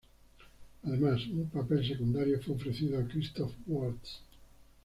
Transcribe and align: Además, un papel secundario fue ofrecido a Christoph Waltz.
Además, 0.81 1.27
un 1.27 1.47
papel 1.51 1.87
secundario 1.87 2.41
fue 2.41 2.55
ofrecido 2.55 2.97
a 2.97 3.07
Christoph 3.07 3.53
Waltz. 3.67 4.23